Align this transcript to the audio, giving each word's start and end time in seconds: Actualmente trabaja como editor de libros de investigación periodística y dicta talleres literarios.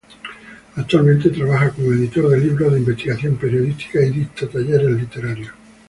Actualmente 0.77 1.29
trabaja 1.29 1.69
como 1.69 1.91
editor 1.91 2.27
de 2.29 2.39
libros 2.39 2.73
de 2.73 2.79
investigación 2.79 3.35
periodística 3.37 4.01
y 4.01 4.09
dicta 4.09 4.47
talleres 4.49 4.89
literarios. 4.99 5.53